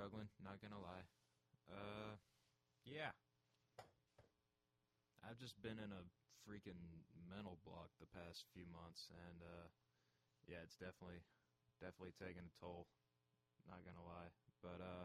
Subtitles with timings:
[0.00, 1.04] struggling, not gonna lie.
[1.68, 2.16] Uh,
[2.88, 3.12] yeah.
[5.20, 6.02] I've just been in a
[6.48, 9.68] freaking mental block the past few months, and uh,
[10.48, 11.20] yeah, it's definitely,
[11.84, 12.88] definitely taking a toll.
[13.68, 14.32] Not gonna lie,
[14.64, 15.04] but uh,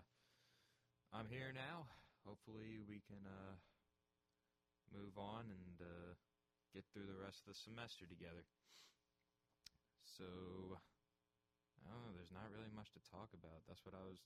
[1.11, 1.91] I'm here now.
[2.23, 3.59] Hopefully, we can uh,
[4.95, 6.15] move on and uh,
[6.71, 8.47] get through the rest of the semester together.
[10.07, 10.79] So,
[11.83, 12.15] I don't know.
[12.15, 13.67] There's not really much to talk about.
[13.67, 14.23] That's what I was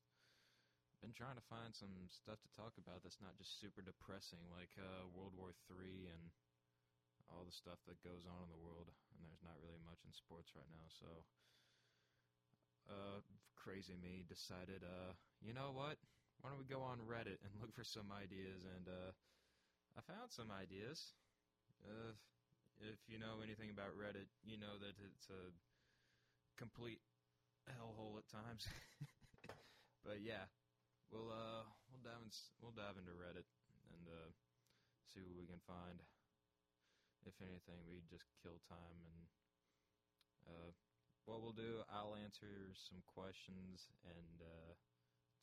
[1.10, 4.70] been trying to find some stuff to talk about that's not just super depressing, like
[4.78, 6.30] uh, World War III and
[7.34, 8.94] all the stuff that goes on in the world.
[9.18, 11.10] And there's not really much in sports right now, so
[12.94, 13.26] uh,
[13.58, 15.98] crazy me decided, uh, you know what?
[16.46, 18.70] Why don't we go on Reddit and look for some ideas?
[18.70, 19.10] And uh,
[19.98, 21.18] I found some ideas.
[21.90, 22.14] Uh,
[22.86, 25.50] if you know anything about Reddit, you know that it's a
[26.54, 27.02] complete
[27.66, 28.70] hellhole at times.
[30.06, 30.46] but yeah,
[31.12, 33.46] we'll uh we'll dive in, we'll dive into Reddit
[33.94, 34.30] and uh,
[35.10, 36.02] see what we can find.
[37.28, 39.20] If anything, we just kill time and
[40.48, 40.72] uh,
[41.28, 44.74] what we'll do, I'll answer some questions and uh,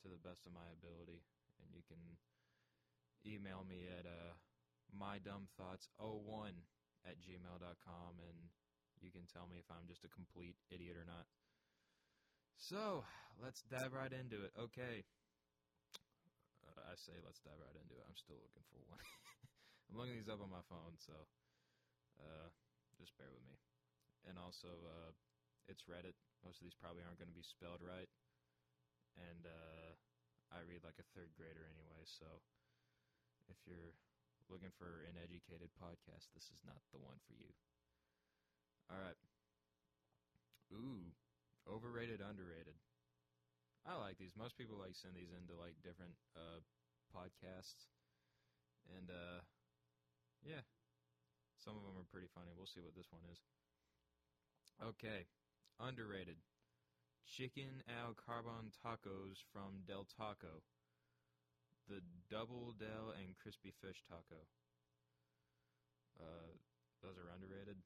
[0.03, 1.21] to the best of my ability,
[1.61, 2.01] and you can
[3.23, 4.33] email me at uh,
[4.95, 6.53] mydumbthoughts01
[7.05, 8.39] at gmail.com and
[8.99, 11.27] you can tell me if I'm just a complete idiot or not.
[12.57, 13.05] So,
[13.41, 14.51] let's dive right into it.
[14.57, 15.05] Okay.
[16.87, 18.07] I say let's dive right into it.
[18.07, 19.03] I'm still looking for one.
[19.91, 21.15] I'm looking these up on my phone, so
[22.23, 22.47] uh,
[22.95, 23.59] just bear with me.
[24.27, 25.11] And also, uh,
[25.67, 26.15] it's Reddit.
[26.43, 28.07] Most of these probably aren't going to be spelled right.
[29.19, 29.91] And uh,
[30.51, 32.27] I read like a third grader anyway, so
[33.51, 33.95] if you're
[34.47, 37.51] looking for an educated podcast, this is not the one for you.
[38.87, 39.19] All right.
[40.71, 41.11] Ooh,
[41.67, 42.75] overrated, underrated.
[43.87, 44.35] I like these.
[44.35, 46.59] Most people like send these into like different uh,
[47.11, 47.89] podcasts,
[48.95, 49.41] and uh,
[50.43, 50.63] yeah,
[51.57, 52.51] some of them are pretty funny.
[52.55, 53.39] We'll see what this one is.
[54.79, 55.25] Okay,
[55.81, 56.37] underrated.
[57.27, 60.63] Chicken al carbon tacos from Del Taco.
[61.89, 61.99] The
[62.31, 64.47] double Del and crispy fish taco.
[66.19, 66.55] Uh,
[67.03, 67.77] those are underrated.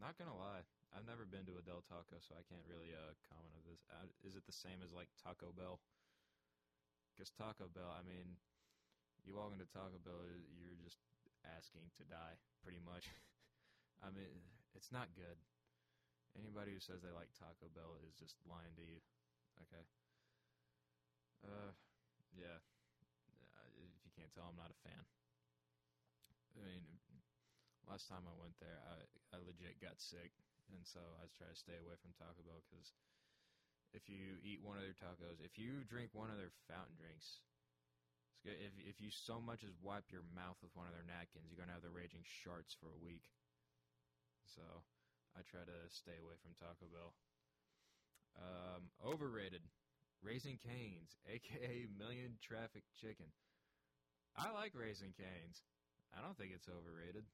[0.00, 3.16] Not gonna lie, I've never been to a Del Taco, so I can't really uh,
[3.30, 3.80] comment on this.
[3.88, 5.80] Uh, is it the same as like Taco Bell?
[7.12, 8.40] Because Taco Bell, I mean,
[9.22, 10.24] you walk into Taco Bell,
[10.56, 10.98] you're just
[11.44, 13.12] asking to die, pretty much.
[14.06, 14.42] I mean,
[14.74, 15.38] it's not good.
[16.32, 18.98] Anybody who says they like Taco Bell is just lying to you.
[19.68, 19.84] Okay.
[21.44, 21.76] Uh,
[22.32, 22.56] yeah.
[23.52, 25.04] Uh, if you can't tell, I'm not a fan.
[26.56, 26.84] I mean,
[27.84, 29.04] last time I went there, I
[29.36, 30.32] I legit got sick,
[30.72, 32.96] and so I try to stay away from Taco Bell because
[33.92, 37.40] if you eat one of their tacos, if you drink one of their fountain drinks,
[38.42, 41.60] if if you so much as wipe your mouth with one of their napkins, you're
[41.60, 43.28] gonna have the raging sharts for a week.
[44.56, 44.64] So
[45.38, 47.14] I try to stay away from Taco Bell.
[48.36, 49.62] Um, overrated.
[50.22, 53.26] Raising Cane's, aka Million Traffic Chicken.
[54.38, 55.60] I like Raising Cane's.
[56.14, 57.26] I don't think it's overrated.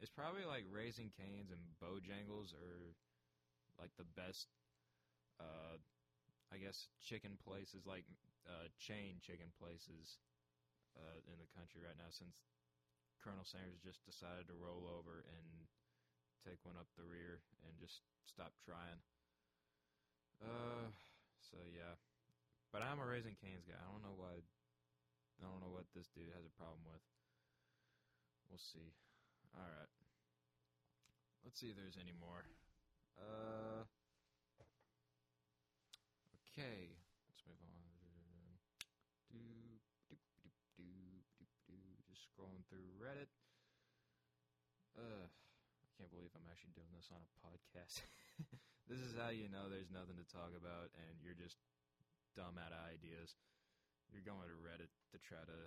[0.00, 2.96] It's probably like Raising Cane's and Bojangles are
[3.76, 4.48] like the best,
[5.40, 5.80] uh,
[6.52, 8.04] I guess, chicken places, like
[8.44, 10.20] uh, chain chicken places
[10.98, 12.36] uh, in the country right now since
[13.22, 15.48] Colonel Sanders just decided to roll over and
[16.44, 19.00] take one up the rear and just stop trying.
[20.40, 20.88] Uh,
[21.44, 22.00] so yeah,
[22.72, 23.76] but I'm a Raising Cane's guy.
[23.76, 24.40] I don't know why.
[25.40, 27.04] I don't know what this dude has a problem with.
[28.48, 28.92] We'll see.
[29.56, 29.92] All right.
[31.44, 32.44] Let's see if there's any more.
[33.16, 33.88] Uh.
[36.60, 36.92] Okay.
[37.24, 37.72] Let's move on.
[39.32, 39.40] Do
[40.12, 40.84] do do do
[41.40, 41.80] do do.
[42.04, 43.32] Just scrolling through Reddit.
[44.92, 45.24] Uh.
[45.80, 48.04] I can't believe I'm actually doing this on a podcast.
[48.92, 51.56] this is how you know there's nothing to talk about and you're just
[52.36, 53.40] dumb out of ideas.
[54.12, 55.60] You're going to Reddit to try to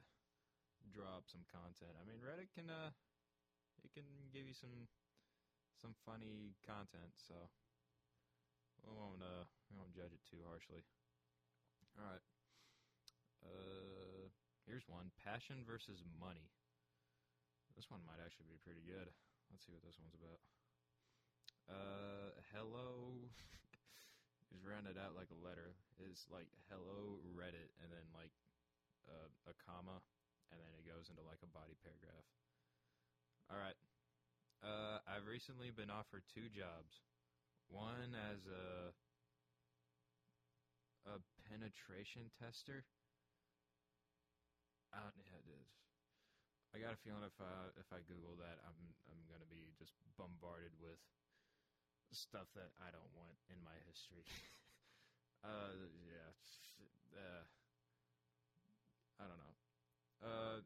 [0.94, 1.98] draw up some content.
[1.98, 2.94] I mean, Reddit can uh,
[3.82, 4.86] it can give you some
[5.74, 7.50] some funny content, so
[8.84, 10.84] we won't uh, won't judge it too harshly.
[11.96, 12.26] All right.
[13.44, 14.30] Uh,
[14.68, 16.52] here's one: passion versus money.
[17.74, 19.10] This one might actually be pretty good.
[19.50, 20.40] Let's see what this one's about.
[21.66, 23.24] Uh, hello
[24.54, 25.74] is rounded out like a letter.
[26.04, 28.34] Is like hello Reddit, and then like
[29.08, 30.04] uh, a comma,
[30.52, 32.28] and then it goes into like a body paragraph.
[33.48, 33.78] All right.
[34.64, 37.04] Uh, I've recently been offered two jobs.
[37.70, 38.94] One as a
[41.04, 41.20] a
[41.52, 42.88] penetration tester.
[44.94, 45.70] I don't, yeah, it is.
[46.74, 48.80] I got a feeling if I if I Google that, I'm
[49.12, 50.98] I'm gonna be just bombarded with
[52.14, 54.26] stuff that I don't want in my history.
[55.46, 56.30] uh, yeah,
[57.18, 57.44] uh,
[59.22, 59.56] I don't know.
[60.24, 60.58] Uh,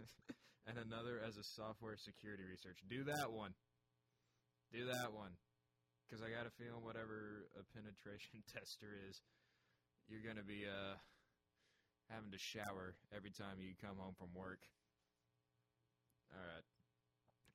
[0.66, 2.82] and another as a software security research.
[2.90, 3.54] Do that one.
[4.72, 5.38] Do that one.
[6.06, 9.20] Because I got a feeling whatever a penetration tester is,
[10.06, 10.94] you're going to be uh,
[12.06, 14.62] having to shower every time you come home from work.
[16.30, 16.66] Alright.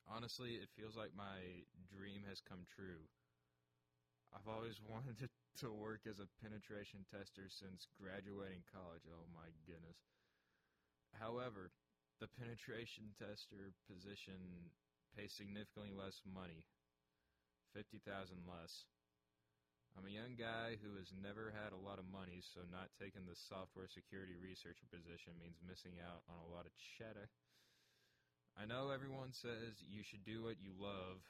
[0.07, 3.07] Honestly, it feels like my dream has come true.
[4.35, 5.27] I've always wanted to,
[5.63, 9.07] to work as a penetration tester since graduating college.
[9.07, 9.95] Oh my goodness.
[11.19, 11.71] However,
[12.19, 14.71] the penetration tester position
[15.15, 16.65] pays significantly less money.
[17.73, 18.03] 50,000
[18.47, 18.85] less.
[19.95, 23.27] I'm a young guy who has never had a lot of money, so not taking
[23.27, 27.27] the software security researcher position means missing out on a lot of cheddar.
[28.55, 31.23] I know everyone says you should do what you love,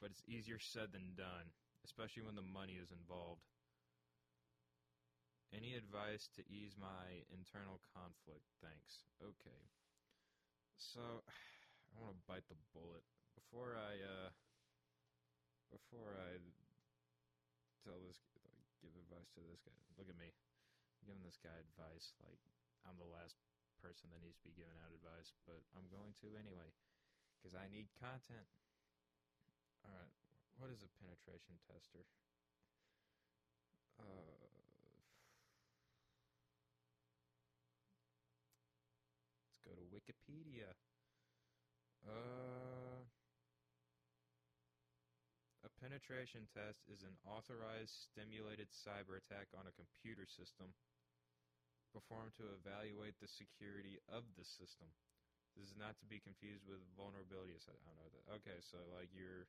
[0.00, 1.52] but it's easier said than done,
[1.88, 3.44] especially when the money is involved.
[5.52, 8.48] Any advice to ease my internal conflict?
[8.64, 9.04] Thanks.
[9.20, 9.60] Okay.
[10.80, 11.00] So,
[11.92, 13.04] I want to bite the bullet.
[13.36, 14.32] Before I, uh,
[15.72, 16.36] before I
[17.82, 18.20] tell this,
[18.84, 20.28] give advice to this guy, look at me.
[21.00, 22.38] I'm giving this guy advice like
[22.84, 23.40] I'm the last
[23.80, 26.70] person that needs to be giving out advice, but I'm going to anyway,
[27.40, 28.46] because I need content.
[29.82, 30.14] Alright,
[30.60, 32.06] what is a penetration tester?
[33.98, 34.46] Uh,
[39.50, 40.70] let's go to Wikipedia.
[42.06, 43.02] Uh,
[45.62, 50.72] a penetration test is an authorized stimulated cyber attack on a computer system
[51.92, 54.88] performed to evaluate the security of the system.
[55.52, 57.60] This is not to be confused with vulnerability.
[57.60, 58.24] I don't know that.
[58.40, 59.44] Okay, so like you're,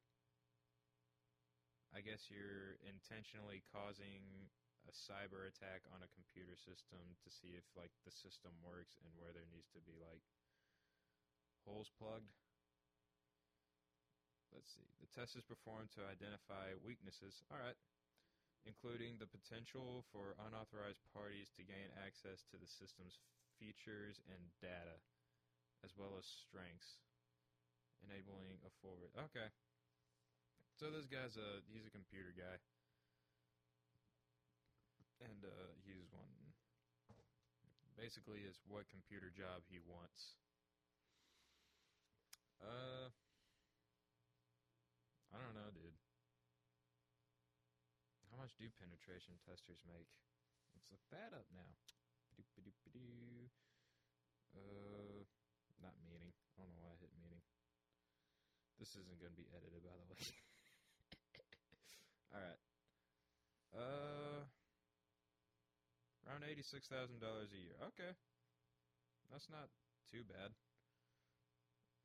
[1.96, 4.52] I guess you're intentionally causing
[4.84, 9.16] a cyber attack on a computer system to see if like the system works and
[9.16, 10.28] where there needs to be like
[11.64, 12.36] holes plugged.
[14.54, 14.86] Let's see.
[15.02, 17.42] The test is performed to identify weaknesses.
[17.50, 17.78] All right
[18.64, 23.20] including the potential for unauthorized parties to gain access to the system's
[23.60, 25.00] features and data,
[25.84, 27.04] as well as strengths,
[28.08, 29.12] enabling a forward.
[29.32, 29.52] Okay.
[30.80, 32.58] So this guy's a he's a computer guy,
[35.22, 36.32] and uh, he's one.
[37.94, 40.34] Basically, is what computer job he wants.
[42.58, 43.14] Uh,
[45.34, 45.98] I don't know, dude.
[48.30, 50.06] How much do penetration testers make?
[50.78, 51.74] Let's look that up now.
[54.54, 55.26] Uh,
[55.82, 56.30] not meeting.
[56.58, 57.42] I don't know why I hit meeting.
[58.78, 60.22] This isn't going to be edited, by the way.
[62.34, 62.62] All right.
[63.74, 64.46] Uh,
[66.30, 67.74] around eighty-six thousand dollars a year.
[67.94, 68.14] Okay,
[69.34, 69.70] that's not
[70.14, 70.54] too bad.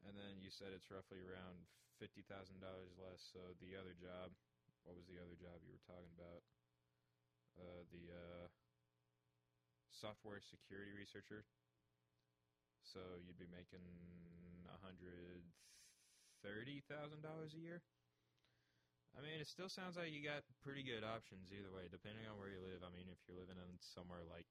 [0.09, 1.69] And then you said it's roughly around
[1.99, 3.21] fifty thousand dollars less.
[3.35, 4.33] So the other job,
[4.87, 6.43] what was the other job you were talking about?
[7.59, 8.47] Uh, the uh,
[9.91, 11.43] software security researcher.
[12.87, 13.85] So you'd be making
[14.71, 15.43] a hundred
[16.41, 17.83] thirty thousand dollars a year.
[19.17, 22.39] I mean, it still sounds like you got pretty good options either way, depending on
[22.39, 22.87] where you live.
[22.87, 24.47] I mean, if you're living in somewhere like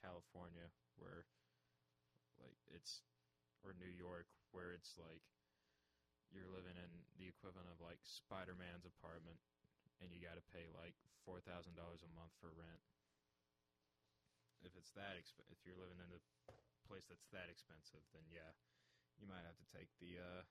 [0.00, 1.28] California, where
[2.40, 3.04] like it's
[3.60, 5.22] or New York, where it's like
[6.32, 9.38] you're living in the equivalent of like Spider Man's apartment,
[10.00, 12.82] and you got to pay like four thousand dollars a month for rent.
[14.64, 16.20] If it's that exp- if you're living in a
[16.86, 18.52] place that's that expensive, then yeah,
[19.18, 20.18] you might have to take the.
[20.18, 20.42] Uh,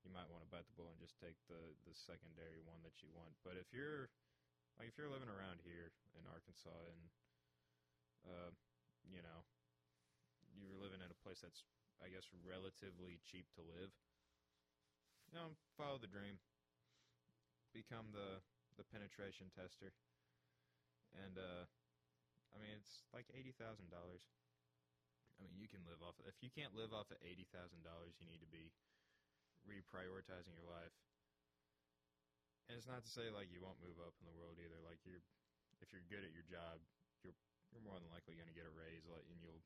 [0.00, 3.04] you might want to bite the bullet and just take the the secondary one that
[3.04, 3.36] you want.
[3.44, 4.08] But if you're
[4.80, 7.02] like if you're living around here in Arkansas and
[8.24, 8.50] uh,
[9.04, 9.44] you know
[10.56, 11.64] you're living in a place that's
[12.00, 13.92] I guess relatively cheap to live,
[15.30, 16.38] you know, follow the dream
[17.70, 18.42] become the
[18.78, 19.94] the penetration tester,
[21.14, 21.64] and uh,
[22.50, 24.26] I mean it's like eighty thousand dollars.
[25.38, 26.18] I mean you can live off.
[26.18, 28.74] Of, If you can't live off of eighty thousand dollars, you need to be
[29.66, 30.94] reprioritizing your life.
[32.66, 34.78] And it's not to say like you won't move up in the world either.
[34.82, 35.22] Like you're,
[35.82, 36.78] if you're good at your job,
[37.26, 37.34] you're
[37.74, 39.62] you're more than likely going to get a raise, and you'll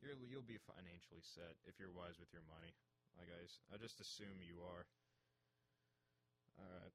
[0.00, 2.72] you're, you'll be financially set if you're wise with your money.
[3.18, 3.58] Like guys.
[3.72, 4.86] I just assume you are.
[6.60, 6.94] Alright.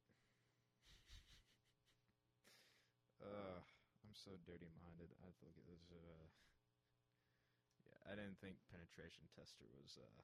[3.27, 5.12] uh, I'm so dirty-minded.
[5.19, 5.91] I have to look at this.
[5.91, 6.27] Uh,
[7.83, 10.21] yeah, I didn't think penetration tester was uh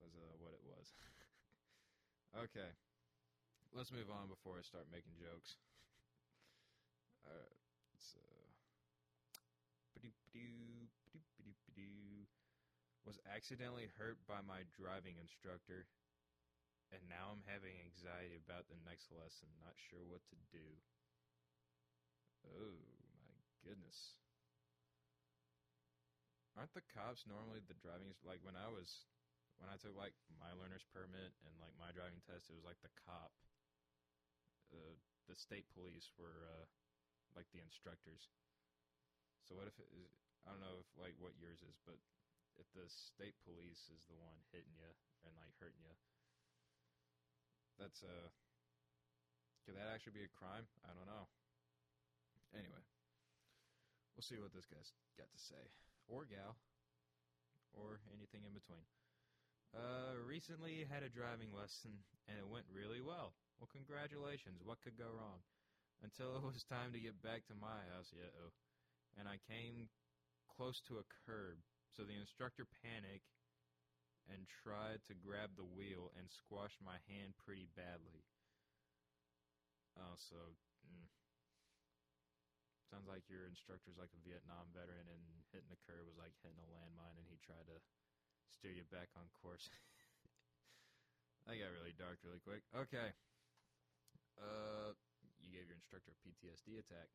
[0.00, 0.94] was uh what it was.
[2.48, 2.70] okay,
[3.74, 5.56] let's move on before I start making jokes.
[7.28, 7.58] Alright,
[9.94, 12.26] ba-doop-ba-doop-ba-doo.
[13.04, 15.84] Was accidentally hurt by my driving instructor,
[16.88, 20.64] and now I'm having anxiety about the next lesson, not sure what to do.
[22.48, 22.80] Oh
[23.28, 24.16] my goodness.
[26.56, 29.04] Aren't the cops normally the driving like when I was
[29.58, 32.80] when I took like my learner's permit and like my driving test it was like
[32.80, 33.36] the cop
[34.72, 34.96] uh,
[35.26, 36.66] the state police were uh,
[37.34, 38.30] like the instructors.
[39.44, 40.14] So what if it is
[40.46, 41.98] I don't know if like what yours is, but
[42.58, 44.90] if the state police is the one hitting you
[45.26, 45.96] and like hurting you,
[47.78, 48.28] that's uh,
[49.66, 50.68] could that actually be a crime?
[50.84, 51.26] I don't know.
[52.54, 52.84] Anyway,
[54.14, 55.64] we'll see what this guy's got to say,
[56.06, 56.54] or gal,
[57.74, 58.86] or anything in between.
[59.74, 61.90] Uh, recently had a driving lesson
[62.30, 63.34] and it went really well.
[63.58, 64.62] Well, congratulations.
[64.62, 65.42] What could go wrong?
[65.98, 68.30] Until it was time to get back to my house, yeah,
[69.18, 69.90] and I came
[70.54, 71.58] close to a curb
[71.94, 73.30] so the instructor panicked
[74.26, 78.26] and tried to grab the wheel and squashed my hand pretty badly.
[79.94, 81.06] Oh, so mm,
[82.90, 85.22] sounds like your instructor's like a Vietnam veteran, and
[85.54, 87.78] hitting the curb was like hitting a landmine, and he tried to
[88.50, 89.70] steer you back on course.
[91.46, 92.66] that got really dark really quick.
[92.74, 93.14] Okay.
[94.34, 94.98] Uh,
[95.38, 97.06] you gave your instructor a PTSD attack.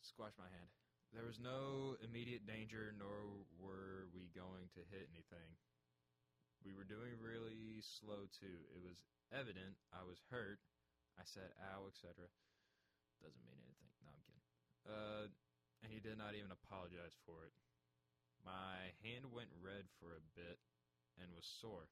[0.00, 0.70] Squash my hand.
[1.16, 3.24] There was no immediate danger, nor
[3.56, 5.48] were we going to hit anything.
[6.60, 8.60] We were doing really slow, too.
[8.76, 9.00] It was
[9.32, 10.60] evident I was hurt.
[11.16, 12.28] I said, ow, etc.
[13.24, 13.88] Doesn't mean anything.
[14.04, 14.44] No, I'm kidding.
[14.84, 15.24] Uh,
[15.80, 17.56] and he did not even apologize for it.
[18.44, 20.60] My hand went red for a bit
[21.16, 21.88] and was sore.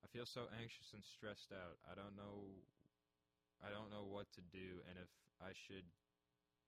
[0.00, 1.82] I feel so anxious and stressed out.
[1.82, 2.62] I don't know
[3.60, 5.84] I don't know what to do and if I should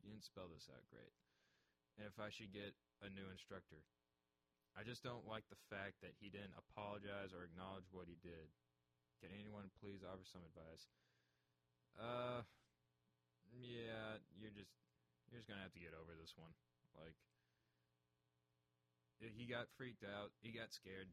[0.04, 1.16] you didn't spell this out great
[2.00, 2.72] if I should get
[3.04, 3.82] a new instructor.
[4.72, 8.49] I just don't like the fact that he didn't apologize or acknowledge what he did.
[9.20, 10.88] Can anyone please offer some advice?
[11.92, 12.40] Uh,
[13.52, 14.72] yeah, you're just
[15.28, 16.56] you're just gonna have to get over this one.
[16.96, 17.16] Like,
[19.20, 21.12] he got freaked out, he got scared.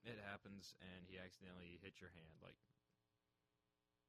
[0.00, 2.40] It happens, and he accidentally hit your hand.
[2.40, 2.56] Like,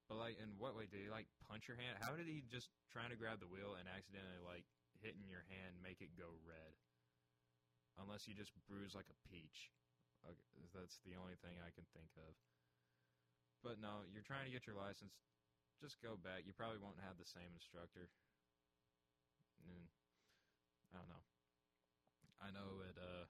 [0.07, 1.99] but like, in what way did he like punch your hand?
[1.99, 4.67] How did he just trying to grab the wheel and accidentally like
[5.01, 6.73] hitting your hand make it go red.
[7.99, 9.73] Unless you just bruise like a peach.
[10.23, 12.37] Okay, that's the only thing I can think of.
[13.65, 15.13] But no, you're trying to get your license.
[15.81, 16.45] Just go back.
[16.45, 18.09] You probably won't have the same instructor.
[19.65, 19.85] And
[20.93, 21.25] I don't know.
[22.41, 22.97] I know it.
[22.97, 23.25] Uh,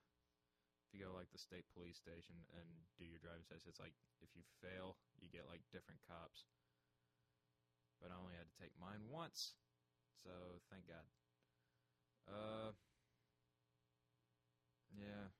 [0.88, 2.68] if you go like the state police station and
[3.00, 6.48] do your driving test, it's like if you fail, you get like different cops.
[8.04, 9.56] But I only had to take mine once,
[10.20, 11.06] so thank God.
[12.28, 12.72] Uh,
[14.96, 15.32] yeah,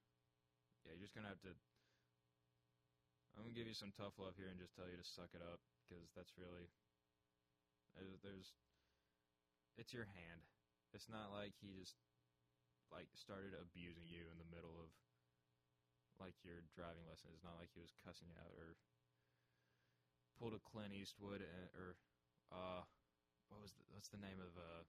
[0.85, 0.93] yeah.
[0.95, 1.53] You're just gonna have to.
[3.35, 5.43] I'm gonna give you some tough love here and just tell you to suck it
[5.43, 6.69] up because that's really.
[8.23, 8.55] There's,
[9.75, 10.47] it's your hand.
[10.95, 12.00] It's not like he just
[12.91, 14.91] like started abusing you in the middle of
[16.19, 17.31] like your driving lesson.
[17.35, 18.79] It's not like he was cussing you out or
[20.39, 21.95] pulled a Clint Eastwood and, or
[22.51, 22.83] uh,
[23.51, 24.83] what was the, what's the name of uh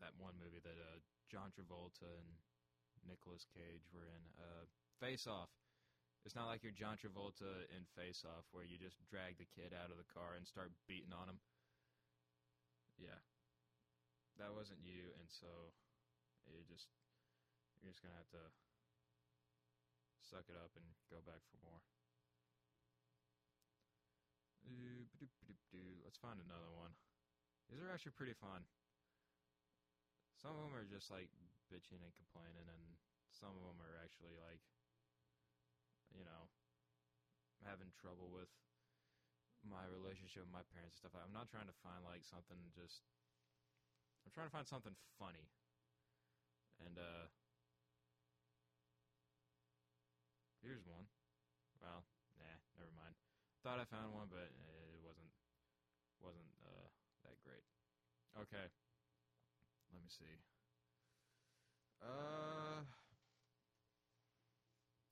[0.00, 2.30] that one movie that uh, John Travolta and
[3.06, 4.24] Nicolas Cage were in.
[4.36, 4.64] Uh,
[5.00, 5.48] Face Off.
[6.28, 9.72] It's not like you're John Travolta in Face Off where you just drag the kid
[9.72, 11.40] out of the car and start beating on him.
[13.00, 13.16] Yeah.
[14.36, 15.48] That wasn't you, and so
[16.48, 16.88] you just
[17.80, 18.44] you're just gonna have to
[20.20, 21.80] suck it up and go back for more.
[26.04, 26.92] Let's find another one.
[27.72, 28.64] These are actually pretty fun.
[30.40, 31.28] Some of them are just like
[31.68, 32.82] bitching and complaining, and
[33.28, 34.64] some of them are actually like,
[36.16, 36.48] you know,
[37.60, 38.48] having trouble with
[39.60, 41.20] my relationship with my parents and stuff.
[41.20, 43.04] I'm not trying to find like something just.
[44.24, 45.44] I'm trying to find something funny,
[46.80, 47.28] and uh,
[50.64, 51.04] here's one.
[51.84, 52.00] Well,
[52.40, 53.12] nah, never mind.
[53.60, 55.32] Thought I found one, but it wasn't
[56.24, 56.88] wasn't uh,
[57.28, 57.64] that great.
[58.40, 58.72] Okay.
[59.90, 60.36] Let me see.
[62.02, 62.82] Uh.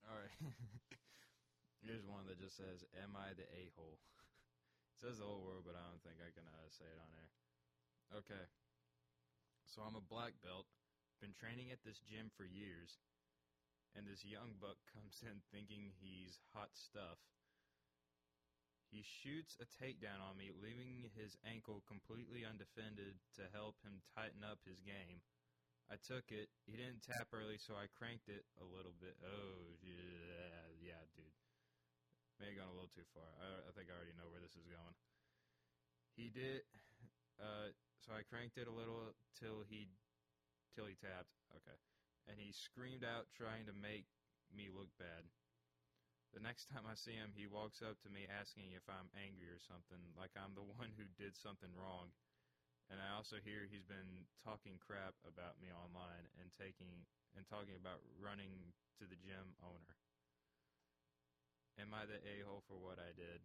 [0.08, 0.32] Alright.
[1.84, 4.00] Here's one that just says, Am I the a hole?
[4.94, 7.10] it says the whole word, but I don't think I can uh, say it on
[7.12, 7.30] air.
[8.24, 8.44] Okay.
[9.68, 10.64] So I'm a black belt,
[11.20, 12.96] been training at this gym for years,
[13.92, 17.20] and this young buck comes in thinking he's hot stuff.
[18.88, 24.40] He shoots a takedown on me, leaving his ankle completely undefended to help him tighten
[24.40, 25.20] up his game.
[25.88, 26.48] I took it.
[26.64, 29.16] He didn't tap early, so I cranked it a little bit.
[29.24, 31.36] Oh, yeah, yeah dude.
[32.40, 33.28] May have gone a little too far.
[33.40, 34.96] I, I think I already know where this is going.
[36.16, 36.64] He did.
[37.38, 37.70] Uh,
[38.02, 39.86] so I cranked it a little till he
[40.74, 41.30] till he tapped.
[41.54, 41.78] Okay.
[42.26, 44.10] And he screamed out trying to make
[44.50, 45.22] me look bad.
[46.32, 49.48] The next time I see him, he walks up to me asking if I'm angry
[49.52, 52.12] or something, like I'm the one who did something wrong.
[52.90, 57.06] And I also hear he's been talking crap about me online and taking
[57.36, 59.96] and talking about running to the gym owner.
[61.78, 63.40] Am I the a-hole for what I did?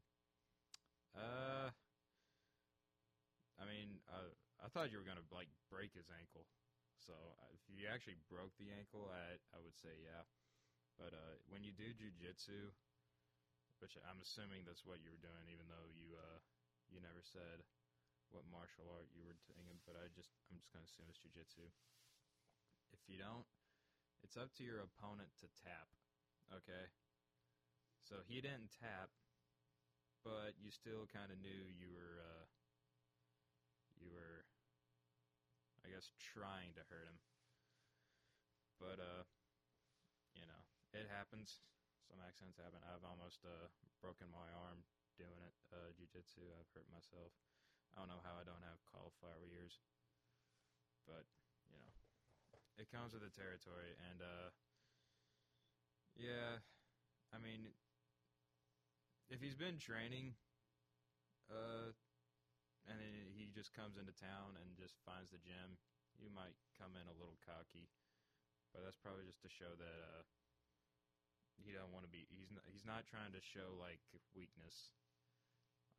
[1.16, 1.70] Uh
[3.60, 4.30] I mean, uh,
[4.64, 6.46] I thought you were gonna like break his ankle.
[7.00, 7.14] So
[7.54, 10.24] if you actually broke the ankle, I I would say yeah.
[10.98, 12.72] But uh, when you do jujitsu,
[13.82, 16.40] which I'm assuming that's what you were doing, even though you uh,
[16.88, 17.66] you never said
[18.32, 21.66] what martial art you were doing, but I just I'm just gonna assume it's jujitsu.
[22.94, 23.46] If you don't,
[24.22, 25.90] it's up to your opponent to tap.
[26.54, 26.90] Okay.
[28.06, 29.10] So he didn't tap,
[30.22, 32.22] but you still kind of knew you were.
[32.22, 32.46] Uh,
[34.04, 34.44] you were,
[35.88, 37.20] I guess, trying to hurt him.
[38.84, 39.24] But, uh,
[40.36, 41.62] you know, it happens.
[42.06, 42.80] Some accidents happen.
[42.86, 44.86] I've almost uh, broken my arm
[45.18, 46.46] doing it, uh, jujitsu.
[46.54, 47.34] I've hurt myself.
[47.94, 49.82] I don't know how I don't have cauliflower ears.
[51.06, 51.26] But,
[51.70, 51.92] you know,
[52.78, 53.94] it comes with the territory.
[54.10, 54.50] And, uh,
[56.14, 56.62] yeah,
[57.34, 57.74] I mean,
[59.34, 60.38] if he's been training,
[61.50, 61.94] uh,
[62.86, 65.80] and then he just comes into town and just finds the gym,
[66.20, 67.90] you might come in a little cocky,
[68.76, 70.22] but that's probably just to show that uh,
[71.62, 72.26] he don't want to be.
[72.34, 74.02] He's not, he's not trying to show like
[74.34, 74.94] weakness.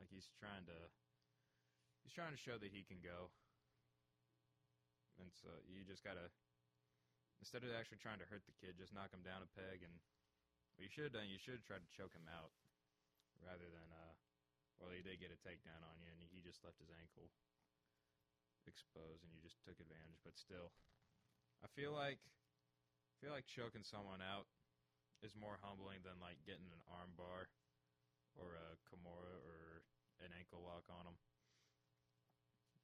[0.02, 0.78] Like he's trying to
[2.02, 3.30] he's trying to show that he can go.
[5.22, 6.32] And so you just gotta
[7.38, 9.94] instead of actually trying to hurt the kid, just knock him down a peg and
[10.74, 12.50] what you should have done, you should have tried to choke him out
[13.38, 14.14] rather than uh
[14.82, 17.30] well, he did get a takedown on you, and he just left his ankle
[18.66, 20.18] exposed, and you just took advantage.
[20.26, 20.74] But still,
[21.62, 24.50] I feel like I feel like choking someone out
[25.24, 27.48] is more humbling than like getting an armbar
[28.36, 29.80] or a kimura or
[30.20, 31.16] an ankle lock on them.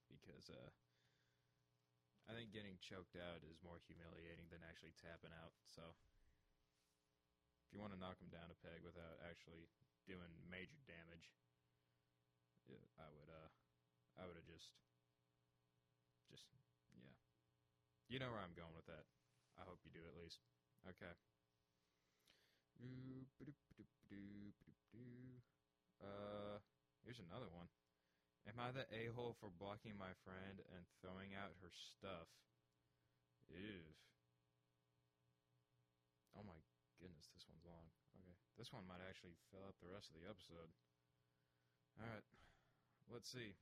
[0.09, 0.73] Because uh,
[2.25, 5.53] I think getting choked out is more humiliating than actually tapping out.
[5.69, 5.85] So
[7.69, 9.69] if you want to knock them down a peg without actually
[10.09, 11.29] doing major damage,
[13.01, 13.51] I would uh
[14.21, 14.71] I would have just
[16.31, 16.47] just
[16.95, 17.17] yeah.
[18.07, 19.09] You know where I'm going with that.
[19.59, 20.39] I hope you do at least.
[20.87, 21.11] Okay.
[26.01, 26.57] Uh,
[27.05, 27.69] here's another one.
[28.49, 32.29] Am I the a-hole for blocking my friend and throwing out her stuff?
[33.53, 33.85] Ew.
[36.33, 36.57] Oh my
[36.97, 37.93] goodness, this one's long.
[38.17, 38.33] Okay.
[38.57, 40.73] This one might actually fill up the rest of the episode.
[42.01, 42.25] Alright.
[43.13, 43.59] Let's see.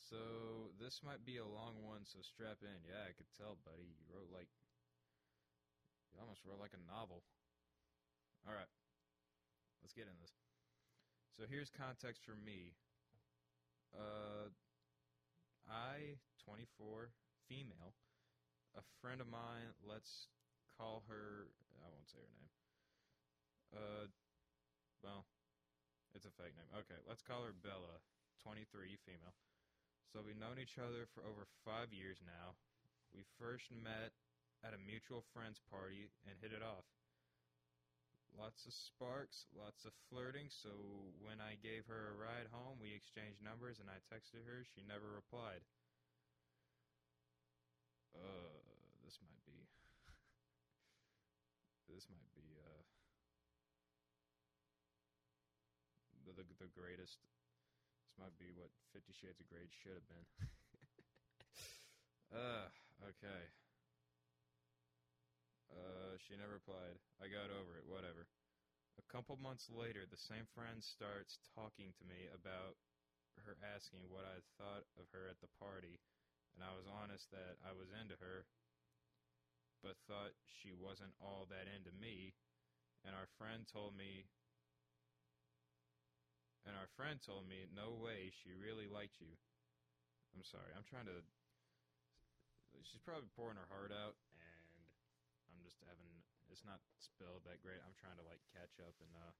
[0.00, 2.78] So this might be a long one, so strap in.
[2.86, 3.92] Yeah, I could tell, buddy.
[3.92, 4.48] You wrote like
[6.12, 7.22] you almost wrote like a novel.
[8.46, 8.70] All right,
[9.82, 10.34] let's get into this.
[11.34, 12.72] So here's context for me.
[13.92, 14.48] Uh,
[15.68, 16.16] I,
[16.46, 17.10] 24,
[17.50, 17.92] female,
[18.78, 19.74] a friend of mine.
[19.82, 20.30] Let's
[20.78, 21.50] call her.
[21.82, 22.52] I won't say her name.
[23.74, 24.06] Uh,
[25.02, 25.26] well,
[26.14, 26.70] it's a fake name.
[26.72, 28.00] Okay, let's call her Bella,
[28.40, 29.34] 23, female.
[30.14, 32.56] So we've known each other for over five years now.
[33.12, 34.16] We first met
[34.66, 36.82] at a mutual friend's party and hit it off.
[38.34, 40.74] Lots of sparks, lots of flirting, so
[41.22, 44.66] when I gave her a ride home, we exchanged numbers and I texted her.
[44.74, 45.62] She never replied.
[48.12, 48.58] Uh,
[49.06, 49.56] this might be.
[51.88, 52.82] this might be, uh.
[56.26, 57.22] the, the, the greatest.
[57.22, 60.26] This might be what Fifty Shades of Grey should have been.
[62.36, 62.66] uh,
[63.14, 63.46] okay.
[66.26, 66.98] She never replied.
[67.22, 68.26] I got over it, whatever.
[68.98, 72.74] A couple months later, the same friend starts talking to me about
[73.46, 76.02] her asking what I thought of her at the party,
[76.56, 78.48] and I was honest that I was into her,
[79.84, 82.34] but thought she wasn't all that into me,
[83.06, 84.26] and our friend told me
[86.66, 89.30] and our friend told me, no way, she really liked you.
[90.34, 90.74] I'm sorry.
[90.74, 91.22] I'm trying to.
[92.82, 94.82] She's probably pouring her heart out, and
[95.54, 96.15] I'm just having.
[96.50, 97.82] It's not spelled that great.
[97.82, 99.34] I'm trying to like catch up and uh,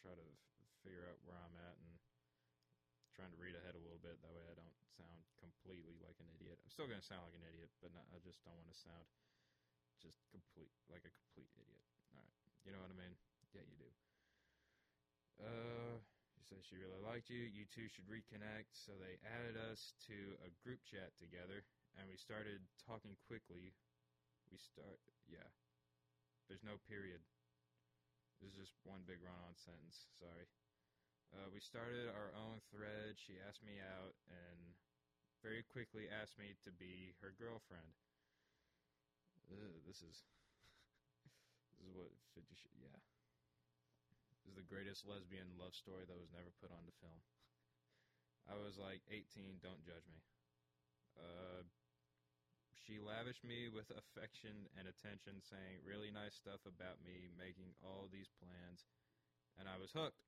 [0.00, 0.28] try to
[0.82, 1.92] figure out where I'm at and
[3.14, 4.18] trying to read ahead a little bit.
[4.20, 6.58] That way, I don't sound completely like an idiot.
[6.60, 9.06] I'm still gonna sound like an idiot, but not, I just don't want to sound
[10.02, 11.84] just complete like a complete idiot.
[12.12, 12.34] All right,
[12.66, 13.14] you know what I mean?
[13.54, 13.90] Yeah, you do.
[15.40, 15.96] Uh,
[16.34, 17.46] she said she really liked you.
[17.46, 18.74] You two should reconnect.
[18.74, 21.62] So they added us to a group chat together,
[21.98, 23.74] and we started talking quickly.
[24.52, 25.48] We start, yeah.
[26.48, 27.20] There's no period.
[28.38, 30.10] This is just one big run-on sentence.
[30.20, 30.46] Sorry.
[31.32, 33.16] Uh, we started our own thread.
[33.18, 34.76] She asked me out, and
[35.42, 37.92] very quickly asked me to be her girlfriend.
[39.50, 40.24] Ugh, this is
[41.76, 42.12] this is what
[42.80, 43.00] yeah.
[44.44, 47.20] This is the greatest lesbian love story that was never put onto film.
[48.52, 50.20] I was like 18, don't judge me.
[51.16, 51.64] Uh,
[52.84, 58.12] she lavished me with affection and attention, saying really nice stuff about me, making all
[58.12, 58.84] these plans,
[59.56, 60.20] and I was hooked.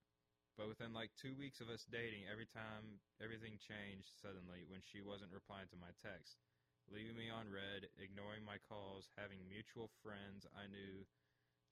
[0.57, 5.05] But within like two weeks of us dating, every time everything changed suddenly when she
[5.05, 6.41] wasn't replying to my text,
[6.89, 11.05] leaving me on red, ignoring my calls, having mutual friends I knew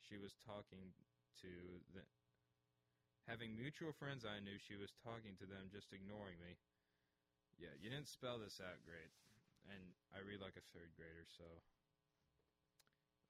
[0.04, 0.92] she was talking
[1.40, 1.52] to
[1.96, 2.04] the,
[3.24, 6.60] having mutual friends I knew she was talking to them, just ignoring me.
[7.56, 9.08] Yeah, you didn't spell this out great,
[9.70, 11.46] and I read like a third grader, so.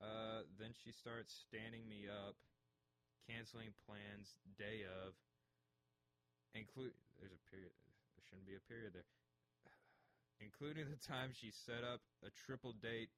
[0.02, 2.36] Uh, then she starts standing me up,
[3.24, 5.14] canceling plans day of.
[6.54, 7.74] Include there's a period.
[8.14, 9.08] There shouldn't be a period there.
[10.44, 13.10] Including the time she set up a triple date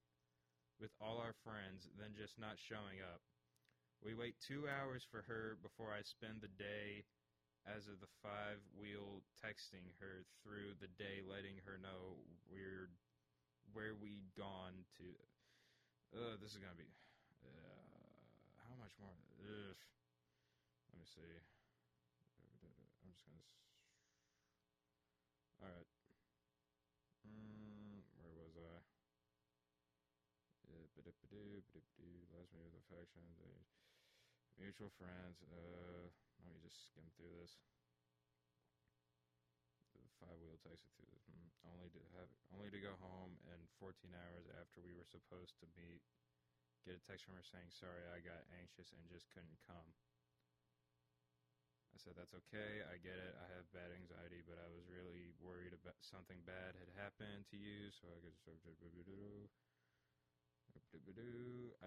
[0.81, 3.21] with all our friends, then just not showing up.
[4.05, 7.09] We wait two hours for her before I spend the day
[7.67, 12.93] as of the five wheel texting her through the day, letting her know we're
[13.73, 15.09] where we'd gone to.
[16.15, 16.91] Uh, this is gonna be.
[17.43, 19.15] Uh, how much more?
[19.43, 19.79] Ugh.
[20.91, 21.35] Let me see.
[23.03, 23.45] I'm just gonna.
[25.63, 25.91] All right.
[27.27, 28.83] Mm, where was I?
[32.37, 33.25] Last me with affection.
[34.61, 35.41] Mutual friends.
[35.49, 36.09] Uh,
[36.45, 37.57] let me just skim through this.
[40.27, 41.23] Five wheel texted through this.
[41.31, 45.55] Mm, only to have only to go home and 14 hours after we were supposed
[45.63, 46.03] to meet,
[46.83, 49.87] get a text from her saying sorry I got anxious and just couldn't come.
[51.95, 52.83] I said that's okay.
[52.91, 53.39] I get it.
[53.39, 57.57] I have bad anxiety, but I was really worried about something bad had happened to
[57.57, 58.37] you, so I could.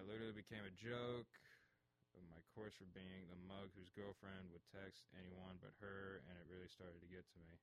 [0.00, 1.28] I literally became a joke
[2.16, 6.34] of my course for being the mug whose girlfriend would text anyone but her, and
[6.40, 7.54] it really started to get to me.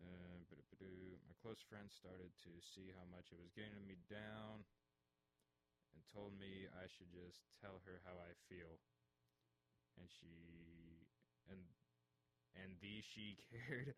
[0.00, 0.34] Uh,
[1.24, 4.64] my close friend started to see how much it was getting me down
[5.94, 8.80] and told me I should just tell her how I feel.
[9.96, 11.06] And she
[11.48, 11.62] and
[12.58, 13.94] and the she cared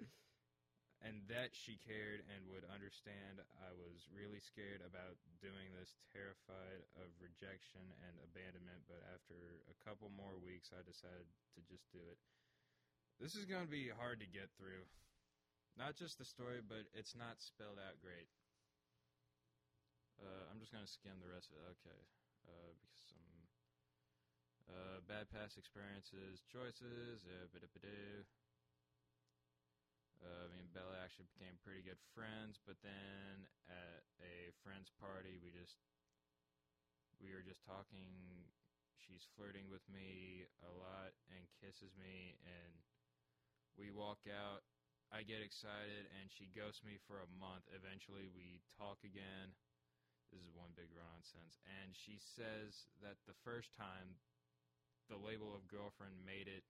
[1.05, 6.85] and that she cared and would understand I was really scared about doing this, terrified
[6.97, 9.37] of rejection and abandonment, but after
[9.69, 12.17] a couple more weeks I decided to just do it.
[13.21, 14.85] This is going to be hard to get through.
[15.77, 18.33] Not just the story, but it's not spelled out great.
[20.17, 21.69] Uh, I'm just going to skim the rest of it.
[21.77, 22.01] Okay.
[22.49, 23.29] Uh, because some
[24.73, 28.25] uh, bad past experiences, choices, uh.
[30.25, 35.37] Uh, me and Bella actually became pretty good friends, but then at a friend's party,
[35.45, 35.77] we just
[37.21, 38.09] we were just talking.
[38.97, 42.73] She's flirting with me a lot and kisses me, and
[43.79, 44.65] we walk out.
[45.15, 47.67] I get excited, and she ghosts me for a month.
[47.71, 49.55] Eventually, we talk again.
[50.35, 54.19] This is one big run-on sense, and she says that the first time,
[55.07, 56.67] the label of girlfriend made it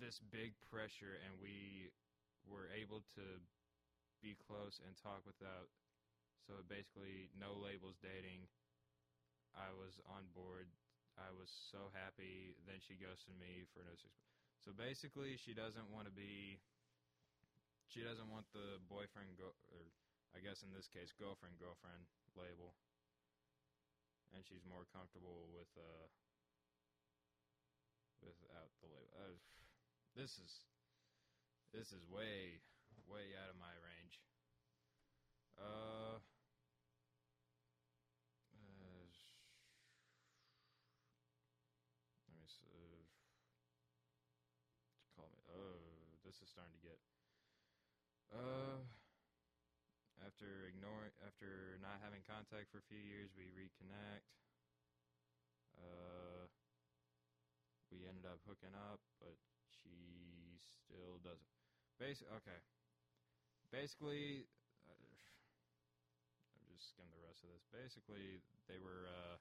[0.00, 1.90] this big pressure and we
[2.46, 3.26] were able to
[4.24, 5.68] be close and talk without
[6.46, 8.48] so basically no labels dating.
[9.52, 10.70] I was on board.
[11.18, 12.56] I was so happy.
[12.64, 14.16] Then she ghosted me for no six
[14.64, 16.58] so basically she doesn't want to be
[17.88, 19.82] she doesn't want the boyfriend go or
[20.36, 22.04] i guess in this case girlfriend girlfriend
[22.36, 22.76] label
[24.36, 26.06] and she's more comfortable with uh
[28.20, 29.36] without the label uh,
[30.14, 30.68] this is
[31.72, 32.60] this is way
[33.08, 34.20] way out of my range.
[35.56, 36.20] Uh,
[38.52, 39.08] uh
[42.28, 43.08] let me see.
[45.16, 45.40] Call me.
[45.48, 45.80] Oh,
[46.24, 47.00] this is starting to get.
[48.28, 48.84] Uh,
[50.20, 54.28] after ignoring, after not having contact for a few years, we reconnect.
[55.80, 56.44] Uh,
[57.88, 59.32] we ended up hooking up, but
[59.72, 61.48] she still doesn't.
[61.96, 62.60] Basic, okay.
[63.72, 64.44] Basically,
[64.84, 65.16] uh,
[66.60, 67.64] I'm just skim the rest of this.
[67.72, 69.36] Basically, they were uh,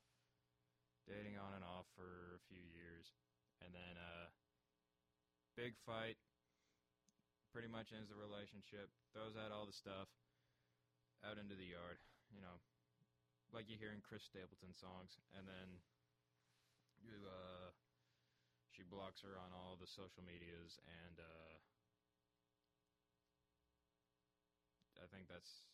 [1.12, 3.12] dating on and off for a few years,
[3.60, 4.32] and then uh,
[5.60, 6.16] big fight.
[7.58, 8.86] Pretty much ends the relationship.
[9.18, 10.06] Throws out all the stuff
[11.26, 11.98] out into the yard.
[12.30, 12.62] You know,
[13.50, 15.82] like you hear in Chris Stapleton songs, and then
[17.02, 17.74] you uh,
[18.70, 21.58] she blocks her on all the social medias, and uh,
[25.02, 25.66] I think that's.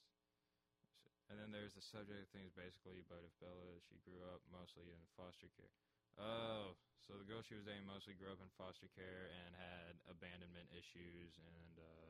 [1.27, 4.87] And then there's the subject of things basically, but if Bella, she grew up mostly
[4.87, 5.75] in foster care.
[6.17, 9.97] Oh, so the girl she was dating mostly grew up in foster care and had
[10.07, 12.09] abandonment issues, and uh,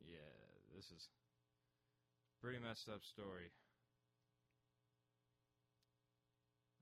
[0.00, 0.36] yeah,
[0.74, 1.08] this is
[2.40, 3.52] pretty messed up story.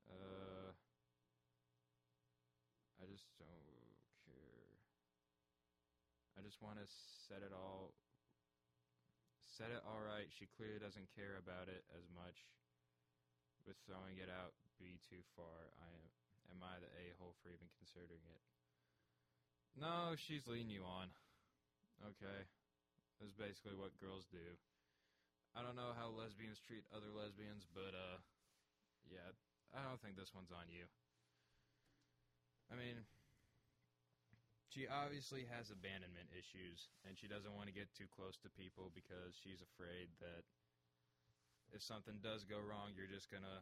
[0.07, 0.71] Uh,
[3.01, 4.71] I just don't care.
[6.37, 6.87] I just want to
[7.27, 7.93] set it all
[9.45, 10.27] set it all right.
[10.35, 12.43] She clearly doesn't care about it as much.
[13.65, 15.73] With throwing it out be too far.
[15.81, 16.05] I am
[16.53, 18.43] am I the a hole for even considering it?
[19.73, 21.09] No, she's leading you on.
[22.13, 22.45] Okay.
[23.17, 24.43] That's basically what girls do.
[25.57, 28.21] I don't know how lesbians treat other lesbians, but uh
[29.09, 29.33] yeah,
[29.73, 30.85] I don't think this one's on you.
[32.69, 33.01] I mean,
[34.73, 38.89] she obviously has abandonment issues, and she doesn't want to get too close to people
[38.91, 40.43] because she's afraid that
[41.75, 43.59] if something does go wrong, you're just gonna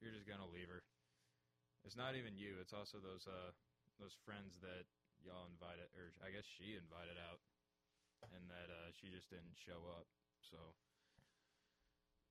[0.00, 0.80] you're just gonna leave her.
[1.84, 3.52] It's not even you; it's also those uh
[4.00, 4.88] those friends that
[5.20, 7.44] y'all invited, or I guess she invited out,
[8.32, 10.08] and that uh, she just didn't show up.
[10.40, 10.56] So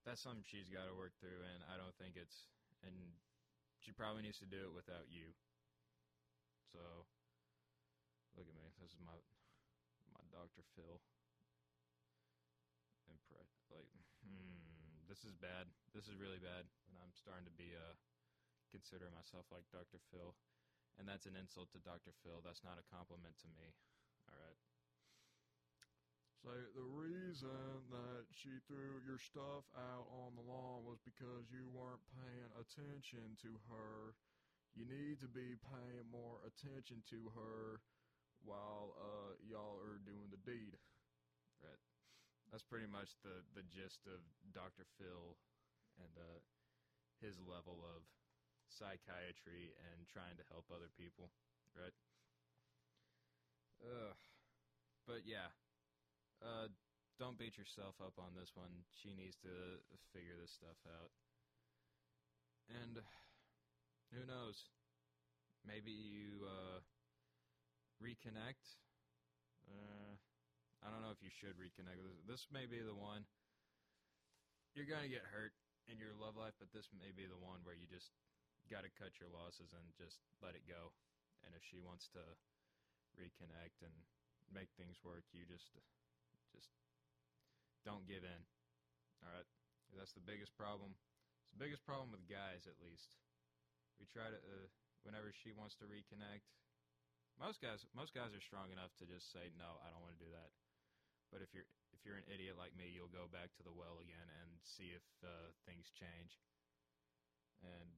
[0.03, 2.49] that's something she's got to work through, and I don't think it's
[2.81, 2.95] and
[3.77, 5.29] she probably needs to do it without you.
[6.73, 7.05] So
[8.39, 8.71] Look at me.
[8.79, 9.19] This is my
[10.15, 10.63] my Dr.
[10.71, 11.01] Phil.
[13.29, 13.89] Impre- like,
[14.25, 15.69] hmm, this is bad.
[15.93, 16.65] This is really bad.
[16.89, 17.95] And I'm starting to be uh
[18.69, 19.97] consider myself like Dr.
[20.13, 20.37] Phil,
[20.97, 22.13] and that's an insult to Dr.
[22.21, 22.41] Phil.
[22.45, 23.73] That's not a compliment to me.
[24.29, 24.59] All right.
[26.39, 31.67] Say the reason that she threw your stuff out on the lawn was because you
[31.75, 34.15] weren't paying attention to her.
[34.71, 37.83] You need to be paying more attention to her
[38.45, 40.79] while uh, y'all are doing the deed.
[41.59, 41.88] Right.
[42.49, 44.21] That's pretty much the, the gist of
[44.53, 44.85] Dr.
[44.97, 45.37] Phil
[46.01, 46.41] and uh,
[47.21, 48.01] his level of
[48.73, 51.29] psychiatry and trying to help other people.
[51.77, 51.93] Right.
[53.85, 54.17] Ugh.
[55.05, 55.53] But yeah.
[56.41, 56.73] Uh,
[57.19, 58.71] don't beat yourself up on this one.
[59.03, 59.83] She needs to
[60.15, 61.11] figure this stuff out.
[62.71, 63.03] And
[64.15, 64.55] who knows?
[65.67, 66.79] Maybe you uh,
[67.99, 68.79] reconnect.
[69.67, 70.15] Uh,
[70.79, 71.99] I don't know if you should reconnect.
[72.23, 73.27] This may be the one.
[74.73, 75.51] You're gonna get hurt
[75.89, 78.13] in your love life, but this may be the one where you just
[78.69, 80.93] got to cut your losses and just let it go.
[81.41, 82.21] And if she wants to
[83.17, 83.95] reconnect and
[84.53, 85.73] make things work, you just
[86.53, 86.69] just
[87.81, 88.41] don't give in.
[89.25, 89.49] All right,
[89.97, 90.93] that's the biggest problem.
[91.43, 93.17] It's the biggest problem with guys, at least.
[93.97, 94.67] We try to, uh,
[95.03, 96.45] whenever she wants to reconnect,
[97.41, 99.79] most guys, most guys are strong enough to just say no.
[99.81, 100.51] I don't want to do that.
[101.29, 104.01] But if you're if you're an idiot like me, you'll go back to the well
[104.01, 106.41] again and see if uh, things change.
[107.61, 107.89] And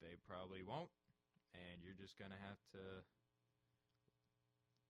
[0.00, 0.90] they probably won't.
[1.54, 2.82] And you're just gonna have to.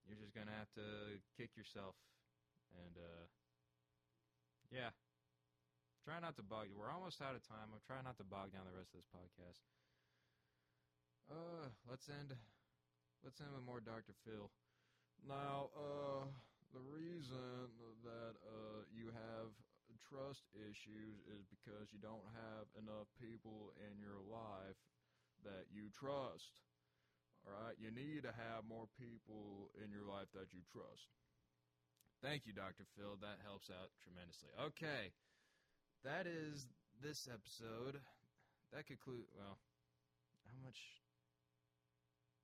[0.05, 1.97] You're just gonna have to kick yourself.
[2.73, 3.25] And uh,
[4.73, 4.93] yeah.
[6.05, 6.77] Try not to bog you.
[6.77, 7.73] We're almost out of time.
[7.73, 9.65] I'm trying not to bog down the rest of this podcast.
[11.25, 12.37] Uh, let's end
[13.25, 14.13] Let's end with more Dr.
[14.21, 14.53] Phil.
[15.25, 16.29] Now, uh,
[16.75, 17.71] the reason
[18.03, 19.49] that uh, you have
[20.03, 24.75] trust issues is because you don't have enough people in your life
[25.47, 26.59] that you trust.
[27.47, 31.15] All right, you need to have more people in your life that you trust.
[32.19, 32.83] Thank you, Dr.
[32.97, 33.15] Phil.
[33.23, 34.51] That helps out tremendously.
[34.73, 35.15] Okay,
[36.03, 36.67] that is
[36.99, 38.03] this episode.
[38.75, 39.31] That conclude.
[39.31, 39.55] Well,
[40.51, 40.99] how much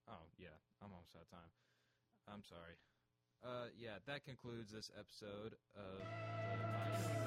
[0.10, 1.52] Oh, yeah, I'm almost out of time.
[2.28, 2.76] I'm sorry.
[3.44, 7.21] Uh, yeah, that concludes this episode of the